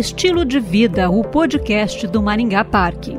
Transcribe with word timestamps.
Estilo 0.00 0.46
de 0.46 0.58
Vida, 0.58 1.10
o 1.10 1.22
podcast 1.22 2.06
do 2.06 2.22
Maringá 2.22 2.64
Parque. 2.64 3.12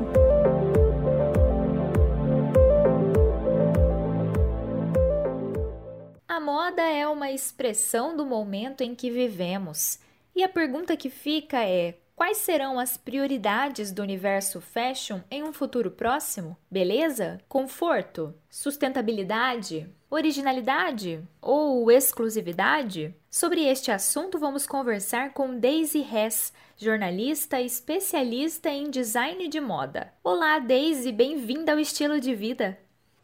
A 6.28 6.40
moda 6.40 6.82
é 6.82 7.08
uma 7.08 7.30
expressão 7.30 8.18
do 8.18 8.26
momento 8.26 8.82
em 8.82 8.96
que 8.96 9.12
vivemos. 9.12 10.00
E 10.36 10.44
a 10.44 10.50
pergunta 10.50 10.98
que 10.98 11.12
fica 11.12 11.64
é: 11.64 12.00
quais 12.22 12.38
serão 12.38 12.78
as 12.78 12.98
prioridades 12.98 13.92
do 13.92 14.00
universo 14.00 14.62
fashion 14.62 15.22
em 15.32 15.42
um 15.42 15.52
futuro 15.52 15.90
próximo? 15.90 16.56
Beleza? 16.70 17.42
Conforto? 17.50 18.32
Sustentabilidade? 18.48 19.90
Originalidade 20.08 21.20
ou 21.42 21.90
exclusividade? 21.90 23.16
Sobre 23.28 23.66
este 23.66 23.90
assunto, 23.90 24.38
vamos 24.38 24.68
conversar 24.68 25.34
com 25.34 25.58
Daisy 25.58 26.06
Hess, 26.14 26.54
jornalista 26.78 27.60
especialista 27.60 28.70
em 28.70 28.92
design 28.92 29.48
de 29.48 29.60
moda. 29.60 30.14
Olá, 30.24 30.60
Daisy, 30.60 31.12
bem-vinda 31.12 31.72
ao 31.72 31.80
Estilo 31.80 32.20
de 32.20 32.36
Vida. 32.36 32.78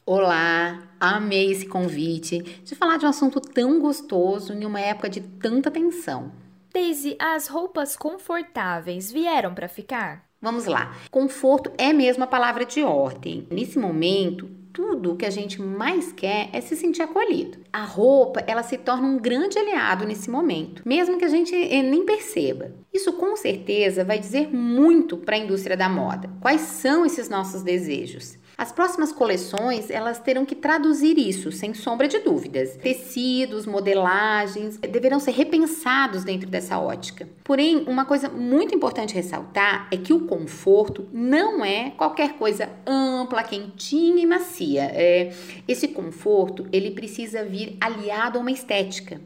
Olá, 0.07 0.81
amei 0.99 1.51
esse 1.51 1.67
convite 1.67 2.39
de 2.39 2.73
falar 2.73 2.97
de 2.97 3.05
um 3.05 3.09
assunto 3.09 3.39
tão 3.39 3.79
gostoso 3.79 4.53
em 4.53 4.65
uma 4.65 4.79
época 4.79 5.07
de 5.07 5.21
tanta 5.21 5.69
tensão. 5.69 6.31
Daisy, 6.77 7.15
as 7.17 7.47
roupas 7.47 7.97
confortáveis 7.97 9.11
vieram 9.11 9.51
para 9.51 9.67
ficar? 9.67 10.29
Vamos 10.39 10.67
lá. 10.67 10.95
Conforto 11.09 11.71
é 11.75 11.91
mesmo 11.91 12.23
a 12.23 12.27
palavra 12.27 12.65
de 12.65 12.83
ordem. 12.83 13.47
Nesse 13.49 13.79
momento, 13.79 14.47
tudo 14.71 15.15
que 15.15 15.25
a 15.25 15.31
gente 15.31 15.59
mais 15.59 16.11
quer 16.11 16.51
é 16.53 16.61
se 16.61 16.75
sentir 16.75 17.01
acolhido. 17.01 17.57
A 17.73 17.83
roupa, 17.83 18.43
ela 18.45 18.61
se 18.61 18.77
torna 18.77 19.07
um 19.07 19.17
grande 19.17 19.57
aliado 19.57 20.05
nesse 20.05 20.29
momento, 20.29 20.83
mesmo 20.85 21.17
que 21.17 21.25
a 21.25 21.29
gente 21.29 21.55
eh, 21.55 21.81
nem 21.81 22.05
perceba. 22.05 22.71
Isso 22.93 23.11
com 23.13 23.35
certeza 23.35 24.05
vai 24.05 24.19
dizer 24.19 24.53
muito 24.53 25.17
para 25.17 25.35
a 25.35 25.39
indústria 25.39 25.75
da 25.75 25.89
moda. 25.89 26.29
Quais 26.39 26.61
são 26.61 27.03
esses 27.07 27.27
nossos 27.27 27.63
desejos? 27.63 28.37
As 28.57 28.71
próximas 28.71 29.11
coleções, 29.11 29.91
elas 29.91 30.17
terão 30.17 30.43
que 30.43 30.55
traduzir 30.55 31.15
isso, 31.19 31.51
sem 31.51 31.75
sombra 31.75 32.07
de 32.07 32.17
dúvidas. 32.17 32.75
Tecidos, 32.77 33.67
modelagens 33.67 34.77
deverão 34.77 35.19
ser 35.19 35.29
repensados 35.29 36.23
dentro 36.23 36.49
dessa 36.49 36.79
ótica. 36.79 37.29
Porém, 37.43 37.85
uma 37.87 38.03
coisa 38.03 38.29
muito 38.29 38.73
importante 38.73 39.13
ressaltar 39.13 39.87
é 39.91 39.97
que 39.97 40.11
o 40.11 40.21
conforto 40.21 41.07
não 41.13 41.63
é 41.63 41.91
qualquer 41.91 42.33
coisa 42.33 42.67
ampla, 42.83 43.43
quentinha 43.43 44.23
e 44.23 44.25
macia. 44.25 44.85
É, 44.91 45.31
esse 45.67 45.89
conforto, 45.89 46.65
ele 46.73 46.89
precisa 46.89 47.43
vir 47.43 47.77
aliado 47.79 48.39
a 48.39 48.41
uma 48.41 48.51
estética 48.51 49.21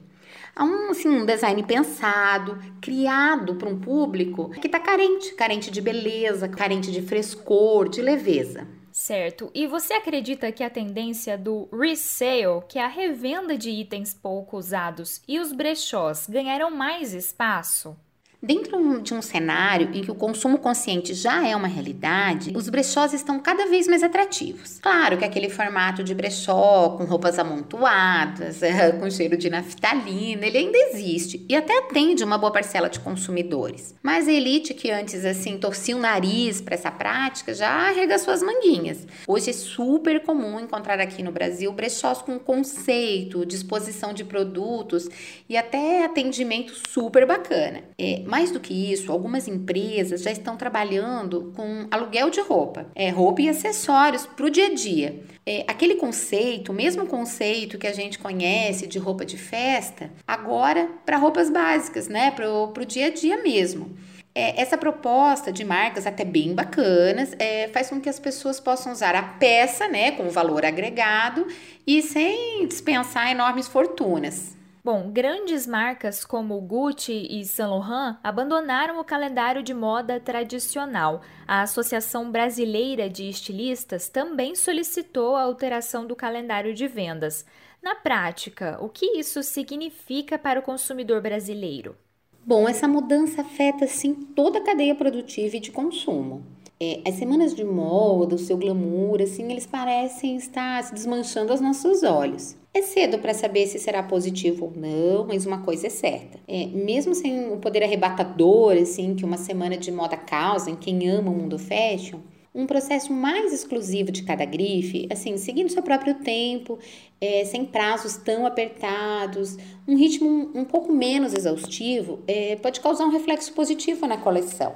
a 0.54 0.66
um, 0.66 0.92
assim, 0.92 1.08
um 1.08 1.26
design 1.26 1.64
pensado, 1.64 2.60
criado 2.82 3.56
para 3.56 3.70
um 3.70 3.80
público 3.80 4.50
que 4.50 4.68
está 4.68 4.82
carente, 4.82 5.34
carente 5.36 5.72
de 5.72 5.80
beleza, 5.80 6.50
carente 6.50 6.92
de 6.92 7.02
frescor, 7.02 7.88
de 7.88 8.02
leveza. 8.02 8.68
Certo. 9.04 9.50
E 9.56 9.66
você 9.66 9.94
acredita 9.96 10.52
que 10.52 10.64
a 10.64 10.70
tendência 10.70 11.36
do 11.36 11.68
resale, 11.74 12.62
que 12.70 12.78
é 12.78 12.84
a 12.84 12.88
revenda 12.88 13.58
de 13.58 13.72
itens 13.72 14.14
pouco 14.14 14.56
usados, 14.58 15.24
e 15.28 15.40
os 15.40 15.52
brechós 15.52 16.28
ganharão 16.28 16.70
mais 16.70 17.12
espaço? 17.12 17.98
Dentro 18.44 19.00
de 19.02 19.14
um 19.14 19.22
cenário 19.22 19.92
em 19.94 20.02
que 20.02 20.10
o 20.10 20.16
consumo 20.16 20.58
consciente 20.58 21.14
já 21.14 21.48
é 21.48 21.56
uma 21.56 21.68
realidade, 21.68 22.52
os 22.56 22.68
brechós 22.70 23.14
estão 23.14 23.40
cada 23.40 23.68
vez 23.68 23.88
mais 23.88 24.02
atrativos. 24.02 24.80
Claro 24.82 25.16
que 25.16 25.24
aquele 25.24 25.48
formato 25.48 26.04
de 26.04 26.16
brechó 26.16 26.96
com 26.98 27.04
roupas 27.04 27.38
amontoadas, 27.38 28.64
é, 28.64 28.94
com 28.98 29.08
cheiro 29.12 29.38
de 29.38 29.48
naftalina, 29.48 30.48
ele 30.48 30.58
ainda 30.58 30.76
existe 30.76 31.46
e 31.48 31.56
até 31.56 31.78
atende 31.78 32.24
uma 32.24 32.36
boa 32.36 32.52
parcela 32.52 32.90
de 32.90 33.00
consumidores. 33.00 33.94
Mas 34.02 34.28
a 34.28 34.32
elite 34.32 34.74
que 34.74 34.90
antes 34.90 35.24
assim 35.24 35.60
torcia 35.60 35.96
o 35.96 36.00
nariz 36.00 36.60
para 36.62 36.74
essa 36.74 36.90
prática 36.90 37.54
já 37.54 37.90
arregaçou 37.90 38.34
as 38.34 38.42
manguinhas. 38.42 39.06
Hoje 39.28 39.52
é 39.52 39.54
super 39.54 40.20
comum 40.24 40.60
encontrar 40.60 41.00
aqui 41.00 41.22
no 41.22 41.32
Brasil 41.32 41.72
brechós 41.72 42.24
com 42.24 42.40
conceito, 42.40 43.46
disposição 43.46 44.14
de 44.14 44.24
produtos 44.24 45.08
e 45.48 45.56
até 45.56 46.04
atendimento 46.04 46.74
super 46.90 47.28
bacana. 47.28 47.84
É, 48.00 48.31
mais 48.32 48.50
do 48.50 48.62
que 48.62 48.74
isso, 48.94 49.12
algumas 49.12 49.46
empresas 49.46 50.22
já 50.22 50.32
estão 50.32 50.56
trabalhando 50.56 51.52
com 51.54 51.86
aluguel 51.92 52.30
de 52.30 52.40
roupa, 52.40 52.88
é, 52.96 53.10
roupa 53.10 53.42
e 53.42 53.50
acessórios 53.50 54.26
para 54.26 54.46
o 54.46 54.50
dia 54.50 54.68
a 54.68 54.74
dia. 54.74 55.22
É, 55.46 55.66
aquele 55.68 55.96
conceito, 55.96 56.72
o 56.72 56.76
mesmo 56.76 57.06
conceito 57.08 57.78
que 57.78 57.86
a 57.86 57.92
gente 57.92 58.18
conhece 58.18 58.88
de 58.88 58.98
roupa 58.98 59.26
de 59.26 59.38
festa, 59.38 60.10
agora 60.26 60.88
para 61.06 61.18
roupas 61.18 61.50
básicas, 61.50 62.08
né? 62.08 62.32
Para 62.32 62.50
o 62.50 62.86
dia 62.86 63.08
a 63.08 63.10
dia 63.10 63.44
mesmo. 63.44 63.98
É, 64.34 64.62
essa 64.62 64.78
proposta 64.78 65.52
de 65.52 65.66
marcas 65.66 66.08
até 66.08 66.24
bem 66.24 66.56
bacanas 66.56 67.36
é, 67.38 67.68
faz 67.68 67.90
com 67.90 68.00
que 68.00 68.08
as 68.08 68.18
pessoas 68.18 68.62
possam 68.62 68.94
usar 68.94 69.14
a 69.14 69.24
peça, 69.24 69.90
né, 69.90 70.12
com 70.12 70.30
valor 70.30 70.64
agregado 70.64 71.46
e 71.86 72.02
sem 72.02 72.66
dispensar 72.66 73.30
enormes 73.30 73.68
fortunas. 73.68 74.56
Bom, 74.84 75.12
grandes 75.12 75.68
marcas 75.68 76.26
como 76.26 76.60
Gucci 76.60 77.28
e 77.30 77.46
Saint 77.46 77.70
Laurent 77.70 78.18
abandonaram 78.24 79.00
o 79.00 79.04
calendário 79.04 79.62
de 79.62 79.76
moda 79.76 80.20
tradicional. 80.20 81.22
A 81.48 81.62
Associação 81.62 82.32
Brasileira 82.32 83.08
de 83.08 83.30
Estilistas 83.30 84.10
também 84.10 84.56
solicitou 84.56 85.36
a 85.36 85.44
alteração 85.44 86.08
do 86.08 86.16
calendário 86.16 86.74
de 86.74 86.88
vendas. 86.88 87.46
Na 87.80 87.94
prática, 87.94 88.80
o 88.82 88.90
que 88.90 89.20
isso 89.20 89.44
significa 89.44 90.40
para 90.40 90.60
o 90.60 90.64
consumidor 90.64 91.22
brasileiro? 91.22 91.96
Bom, 92.44 92.68
essa 92.68 92.88
mudança 92.88 93.42
afeta 93.42 93.86
sim 93.86 94.16
toda 94.16 94.58
a 94.58 94.64
cadeia 94.64 94.96
produtiva 94.96 95.58
e 95.58 95.60
de 95.60 95.72
consumo. 95.72 96.44
É, 96.84 97.00
as 97.08 97.14
semanas 97.14 97.54
de 97.54 97.64
moda, 97.64 98.34
o 98.34 98.40
seu 98.40 98.58
glamour, 98.58 99.22
assim, 99.22 99.52
eles 99.52 99.68
parecem 99.68 100.36
estar 100.36 100.84
se 100.84 100.92
desmanchando 100.92 101.52
aos 101.52 101.62
nossos 101.62 102.02
olhos. 102.02 102.56
É 102.74 102.82
cedo 102.82 103.20
para 103.20 103.36
saber 103.36 103.68
se 103.68 103.78
será 103.78 104.02
positivo 104.02 104.66
ou 104.66 104.74
não, 104.76 105.28
mas 105.28 105.46
uma 105.46 105.62
coisa 105.62 105.86
é 105.86 105.90
certa. 105.92 106.40
É, 106.48 106.66
mesmo 106.66 107.14
sem 107.14 107.52
o 107.54 107.58
poder 107.58 107.84
arrebatador 107.84 108.78
assim 108.78 109.14
que 109.14 109.24
uma 109.24 109.38
semana 109.38 109.78
de 109.78 109.92
moda 109.92 110.18
causa 110.18 110.72
em 110.72 110.76
quem 110.76 111.08
ama 111.08 111.30
o 111.30 111.36
mundo 111.36 111.60
fashion, 111.60 112.18
um 112.54 112.66
processo 112.66 113.14
mais 113.14 113.54
exclusivo 113.54 114.12
de 114.12 114.24
cada 114.24 114.44
grife, 114.44 115.08
assim, 115.12 115.38
seguindo 115.38 115.70
seu 115.70 115.84
próprio 115.84 116.16
tempo, 116.16 116.80
é, 117.22 117.46
sem 117.46 117.64
prazos 117.64 118.18
tão 118.18 118.44
apertados, 118.44 119.56
um 119.88 119.96
ritmo 119.96 120.50
um, 120.56 120.66
pouco 120.66 120.92
menos 120.92 121.36
exaustivo, 121.36 122.24
é, 122.28 122.56
pode 122.56 122.82
causar 122.82 123.06
um 123.06 123.12
reflexo 123.12 123.54
positivo 123.54 124.08
na 124.08 124.18
coleção. 124.18 124.74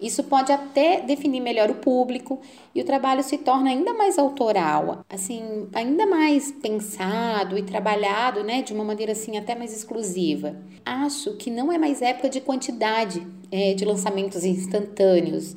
Isso 0.00 0.24
pode 0.24 0.52
até 0.52 1.00
definir 1.00 1.40
melhor 1.40 1.70
o 1.70 1.76
público 1.76 2.38
e 2.74 2.82
o 2.82 2.84
trabalho 2.84 3.22
se 3.22 3.38
torna 3.38 3.70
ainda 3.70 3.94
mais 3.94 4.18
autoral, 4.18 5.04
assim, 5.08 5.68
ainda 5.72 6.06
mais 6.06 6.52
pensado 6.52 7.56
e 7.56 7.62
trabalhado, 7.62 8.44
né, 8.44 8.60
de 8.60 8.74
uma 8.74 8.84
maneira 8.84 9.12
assim 9.12 9.38
até 9.38 9.54
mais 9.54 9.74
exclusiva. 9.74 10.56
Acho 10.84 11.34
que 11.36 11.50
não 11.50 11.72
é 11.72 11.78
mais 11.78 12.02
época 12.02 12.28
de 12.28 12.42
quantidade 12.42 13.26
é, 13.50 13.72
de 13.72 13.84
lançamentos 13.86 14.44
instantâneos. 14.44 15.56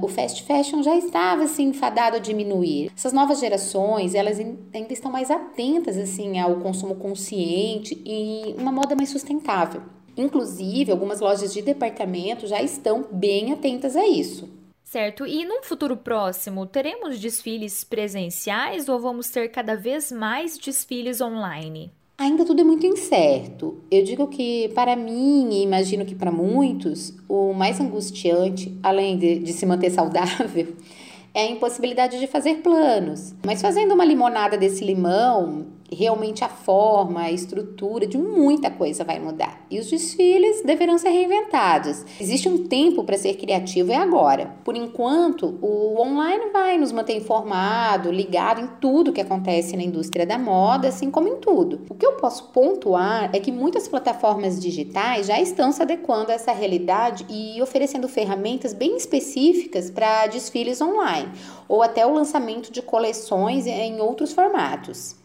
O 0.00 0.08
fast 0.08 0.44
fashion 0.44 0.82
já 0.82 0.96
estava 0.96 1.42
assim 1.42 1.72
fadado 1.72 2.16
a 2.16 2.20
diminuir. 2.20 2.92
Essas 2.96 3.12
novas 3.12 3.40
gerações, 3.40 4.14
elas 4.14 4.38
ainda 4.38 4.92
estão 4.92 5.10
mais 5.10 5.30
atentas 5.30 5.98
assim 5.98 6.38
ao 6.38 6.56
consumo 6.60 6.94
consciente 6.94 8.00
e 8.06 8.54
uma 8.56 8.70
moda 8.70 8.94
mais 8.94 9.10
sustentável. 9.10 9.82
Inclusive, 10.16 10.92
algumas 10.92 11.20
lojas 11.20 11.52
de 11.52 11.62
departamento 11.62 12.46
já 12.46 12.62
estão 12.62 13.06
bem 13.10 13.52
atentas 13.52 13.96
a 13.96 14.06
isso. 14.06 14.48
Certo. 14.84 15.26
E 15.26 15.44
num 15.44 15.62
futuro 15.62 15.96
próximo, 15.96 16.66
teremos 16.66 17.18
desfiles 17.18 17.82
presenciais 17.82 18.88
ou 18.88 19.00
vamos 19.00 19.28
ter 19.28 19.48
cada 19.48 19.74
vez 19.74 20.12
mais 20.12 20.56
desfiles 20.56 21.20
online? 21.20 21.90
Ainda 22.16 22.44
tudo 22.44 22.60
é 22.60 22.64
muito 22.64 22.86
incerto. 22.86 23.80
Eu 23.90 24.04
digo 24.04 24.28
que, 24.28 24.68
para 24.68 24.94
mim, 24.94 25.48
e 25.50 25.62
imagino 25.62 26.04
que 26.04 26.14
para 26.14 26.30
muitos, 26.30 27.12
o 27.28 27.52
mais 27.52 27.80
angustiante, 27.80 28.72
além 28.84 29.18
de, 29.18 29.40
de 29.40 29.52
se 29.52 29.66
manter 29.66 29.90
saudável, 29.90 30.76
é 31.34 31.42
a 31.42 31.50
impossibilidade 31.50 32.20
de 32.20 32.28
fazer 32.28 32.58
planos. 32.58 33.34
Mas 33.44 33.60
fazendo 33.60 33.94
uma 33.94 34.04
limonada 34.04 34.56
desse 34.56 34.84
limão, 34.84 35.66
realmente 35.94 36.44
a 36.44 36.48
forma, 36.48 37.22
a 37.22 37.32
estrutura 37.32 38.06
de 38.06 38.18
muita 38.18 38.70
coisa 38.70 39.04
vai 39.04 39.18
mudar. 39.18 39.64
E 39.70 39.78
os 39.78 39.88
desfiles 39.88 40.62
deverão 40.62 40.98
ser 40.98 41.10
reinventados. 41.10 42.04
Existe 42.20 42.48
um 42.48 42.66
tempo 42.66 43.04
para 43.04 43.16
ser 43.16 43.34
criativo 43.34 43.92
é 43.92 43.96
agora. 43.96 44.56
Por 44.64 44.76
enquanto, 44.76 45.58
o 45.62 46.00
online 46.00 46.50
vai 46.52 46.76
nos 46.76 46.92
manter 46.92 47.16
informado, 47.16 48.10
ligado 48.10 48.60
em 48.60 48.66
tudo 48.80 49.12
que 49.12 49.20
acontece 49.20 49.76
na 49.76 49.82
indústria 49.82 50.26
da 50.26 50.38
moda, 50.38 50.88
assim 50.88 51.10
como 51.10 51.28
em 51.28 51.36
tudo. 51.36 51.80
O 51.88 51.94
que 51.94 52.06
eu 52.06 52.12
posso 52.12 52.48
pontuar 52.48 53.30
é 53.32 53.40
que 53.40 53.52
muitas 53.52 53.88
plataformas 53.88 54.60
digitais 54.60 55.26
já 55.26 55.40
estão 55.40 55.72
se 55.72 55.82
adequando 55.82 56.30
a 56.30 56.34
essa 56.34 56.52
realidade 56.52 57.24
e 57.28 57.60
oferecendo 57.62 58.08
ferramentas 58.08 58.74
bem 58.74 58.96
específicas 58.96 59.90
para 59.90 60.26
desfiles 60.26 60.80
online 60.80 61.30
ou 61.68 61.82
até 61.82 62.06
o 62.06 62.12
lançamento 62.12 62.72
de 62.72 62.82
coleções 62.82 63.66
em 63.66 64.00
outros 64.00 64.32
formatos. 64.32 65.23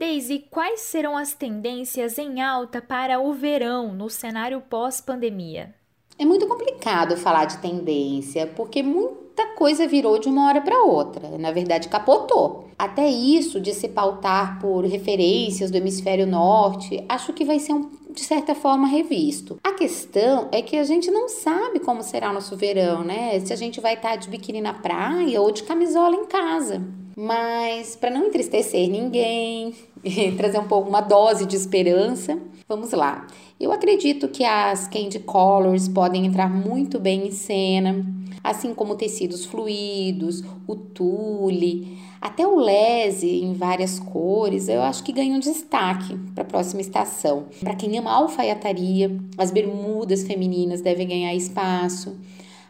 Daisy, 0.00 0.46
quais 0.50 0.80
serão 0.80 1.14
as 1.14 1.34
tendências 1.34 2.16
em 2.16 2.40
alta 2.40 2.80
para 2.80 3.20
o 3.20 3.34
verão 3.34 3.92
no 3.92 4.08
cenário 4.08 4.62
pós-pandemia? 4.62 5.74
É 6.18 6.24
muito 6.24 6.46
complicado 6.46 7.18
falar 7.18 7.44
de 7.44 7.58
tendência, 7.58 8.46
porque 8.46 8.82
muita 8.82 9.48
coisa 9.48 9.86
virou 9.86 10.18
de 10.18 10.26
uma 10.26 10.48
hora 10.48 10.62
para 10.62 10.82
outra. 10.82 11.36
Na 11.36 11.52
verdade, 11.52 11.90
capotou. 11.90 12.70
Até 12.78 13.10
isso 13.10 13.60
de 13.60 13.74
se 13.74 13.90
pautar 13.90 14.58
por 14.58 14.86
referências 14.86 15.70
do 15.70 15.76
hemisfério 15.76 16.26
norte, 16.26 17.04
acho 17.06 17.34
que 17.34 17.44
vai 17.44 17.58
ser 17.58 17.74
um, 17.74 17.90
de 18.10 18.22
certa 18.22 18.54
forma 18.54 18.88
revisto. 18.88 19.58
A 19.62 19.72
questão 19.72 20.48
é 20.50 20.62
que 20.62 20.78
a 20.78 20.84
gente 20.84 21.10
não 21.10 21.28
sabe 21.28 21.78
como 21.78 22.02
será 22.02 22.32
nosso 22.32 22.56
verão, 22.56 23.04
né? 23.04 23.38
Se 23.40 23.52
a 23.52 23.56
gente 23.56 23.82
vai 23.82 23.96
estar 23.96 24.16
de 24.16 24.30
biquíni 24.30 24.62
na 24.62 24.72
praia 24.72 25.42
ou 25.42 25.50
de 25.50 25.62
camisola 25.62 26.16
em 26.16 26.24
casa. 26.24 26.82
Mas 27.22 27.96
para 27.96 28.08
não 28.08 28.28
entristecer 28.28 28.88
ninguém, 28.88 29.74
trazer 30.38 30.58
um 30.58 30.66
pouco 30.66 30.88
uma 30.88 31.02
dose 31.02 31.44
de 31.44 31.54
esperança, 31.54 32.38
vamos 32.66 32.92
lá. 32.92 33.26
Eu 33.60 33.70
acredito 33.72 34.26
que 34.26 34.42
as 34.42 34.88
candy 34.88 35.18
colors 35.18 35.86
podem 35.86 36.24
entrar 36.24 36.48
muito 36.48 36.98
bem 36.98 37.26
em 37.26 37.30
cena, 37.30 38.06
assim 38.42 38.72
como 38.72 38.94
tecidos 38.94 39.44
fluidos, 39.44 40.42
o 40.66 40.74
tule, 40.74 41.98
até 42.22 42.46
o 42.46 42.56
lese 42.56 43.28
em 43.28 43.52
várias 43.52 43.98
cores, 43.98 44.66
eu 44.66 44.80
acho 44.80 45.04
que 45.04 45.12
ganham 45.12 45.38
destaque 45.38 46.16
para 46.34 46.42
a 46.42 46.46
próxima 46.46 46.80
estação. 46.80 47.48
Para 47.60 47.74
quem 47.74 47.98
ama 47.98 48.12
alfaiataria, 48.12 49.14
as 49.36 49.50
bermudas 49.50 50.22
femininas 50.22 50.80
devem 50.80 51.06
ganhar 51.06 51.34
espaço 51.34 52.16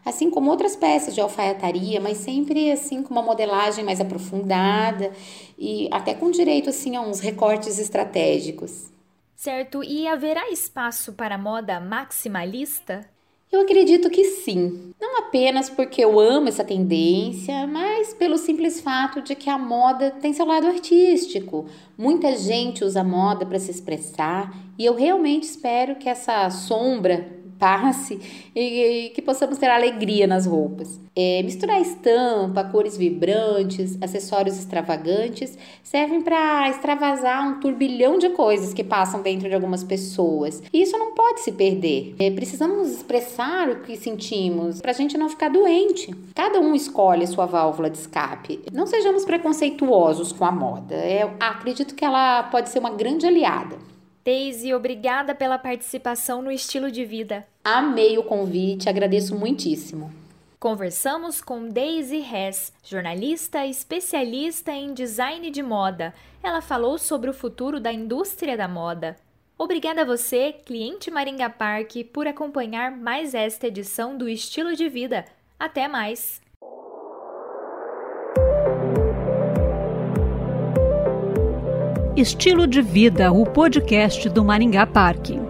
assim 0.05 0.31
como 0.31 0.50
outras 0.50 0.76
peças 0.76 1.14
de 1.14 1.20
alfaiataria, 1.20 2.00
mas 2.00 2.19
sempre 2.19 2.70
assim 2.70 3.02
com 3.02 3.12
uma 3.12 3.23
modelagem 3.23 3.85
mais 3.85 4.00
aprofundada 4.00 5.12
e 5.58 5.88
até 5.91 6.14
com 6.14 6.31
direito 6.31 6.70
assim 6.70 6.97
a 6.97 7.00
uns 7.00 7.20
recortes 7.20 7.79
estratégicos. 7.79 8.91
Certo, 9.37 9.82
e 9.82 10.06
haverá 10.06 10.50
espaço 10.50 11.14
para 11.14 11.38
moda 11.38 11.81
maximalista? 11.81 13.08
Eu 13.50 13.62
acredito 13.62 14.08
que 14.08 14.25
sim. 14.25 14.93
Não 15.00 15.19
apenas 15.19 15.69
porque 15.69 16.05
eu 16.05 16.20
amo 16.20 16.49
essa 16.49 16.62
tendência, 16.62 17.67
mas 17.67 18.14
pelo 18.14 18.38
simples 18.38 18.81
fato 18.81 19.20
de 19.20 19.35
que 19.35 19.50
a 19.50 19.58
moda 19.58 20.12
tem 20.12 20.32
seu 20.32 20.47
lado 20.47 20.69
artístico. 20.69 21.67
Muita 21.99 22.37
gente 22.37 22.85
usa 22.85 23.02
moda 23.02 23.44
para 23.44 23.58
se 23.58 23.73
expressar 23.73 24.55
e 24.79 24.85
eu 24.85 24.94
realmente 24.94 25.44
espero 25.44 25.97
que 25.97 26.08
essa 26.08 26.49
sombra 26.49 27.40
passe 27.61 28.19
e, 28.57 29.07
e 29.07 29.11
que 29.11 29.21
possamos 29.21 29.59
ter 29.59 29.69
alegria 29.69 30.27
nas 30.27 30.47
roupas. 30.47 30.99
É, 31.15 31.43
misturar 31.43 31.81
estampa, 31.81 32.65
cores 32.65 32.97
vibrantes, 32.97 33.99
acessórios 34.01 34.59
extravagantes 34.59 35.59
servem 35.83 36.23
para 36.23 36.71
extravasar 36.71 37.47
um 37.47 37.61
turbilhão 37.61 38.17
de 38.17 38.31
coisas 38.31 38.73
que 38.73 38.83
passam 38.83 39.21
dentro 39.21 39.49
de 39.49 39.55
algumas 39.55 39.85
pessoas. 39.85 40.62
E 40.73 40.83
isso 40.83 40.97
não 40.97 41.15
pode 41.15 41.43
se 41.43 41.53
perder. 41.53 42.15
É, 42.19 42.31
precisamos 42.31 42.91
expressar 42.91 43.69
o 43.69 43.81
que 43.81 43.97
sentimos 43.97 44.81
para 44.81 44.93
a 44.93 44.95
gente 44.95 45.19
não 45.19 45.29
ficar 45.29 45.51
doente. 45.51 46.15
Cada 46.35 46.59
um 46.59 46.75
escolhe 46.75 47.27
sua 47.27 47.45
válvula 47.45 47.91
de 47.91 47.99
escape. 47.99 48.61
Não 48.73 48.87
sejamos 48.87 49.25
preconceituosos 49.25 50.33
com 50.33 50.45
a 50.45 50.53
moda. 50.53 50.95
É, 50.95 51.29
acredito 51.39 51.95
que 51.95 52.05
ela 52.05 52.45
pode 52.45 52.71
ser 52.71 52.79
uma 52.79 52.91
grande 52.91 53.27
aliada. 53.27 53.90
Daisy, 54.25 54.75
obrigada 54.75 55.35
pela 55.35 55.59
participação 55.59 56.43
no 56.43 56.53
Estilo 56.53 56.91
de 56.91 57.05
Vida. 57.05 57.47
Amei 57.65 58.19
o 58.19 58.23
convite, 58.23 58.89
agradeço 58.89 59.35
muitíssimo. 59.35 60.13
Conversamos 60.59 61.41
com 61.41 61.69
Daisy 61.69 62.19
Hess, 62.19 62.73
jornalista 62.85 63.67
especialista 63.67 64.73
em 64.73 64.93
design 64.93 65.51
de 65.51 65.63
moda. 65.63 66.13
Ela 66.43 66.61
falou 66.61 66.99
sobre 66.99 67.31
o 67.31 67.35
futuro 67.35 67.81
da 67.81 67.91
indústria 67.91 68.59
da 68.59 68.69
moda. 68.69 69.17
Obrigada 69.57 70.03
a 70.03 70.05
você, 70.05 70.53
cliente 70.53 71.11
Maringa 71.11 71.49
Park, 71.49 71.97
por 72.13 72.27
acompanhar 72.27 72.91
mais 72.91 73.35
esta 73.35 73.69
edição 73.69 74.19
do 74.19 74.29
Estilo 74.29 74.77
de 74.77 74.89
Vida. 74.89 75.25
Até 75.59 75.89
mais! 75.89 76.43
Estilo 82.21 82.67
de 82.67 82.83
Vida, 82.83 83.33
o 83.33 83.47
podcast 83.47 84.29
do 84.29 84.45
Maringá 84.45 84.87
Parque. 84.87 85.50